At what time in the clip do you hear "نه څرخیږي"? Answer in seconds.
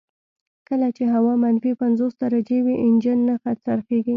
3.29-4.09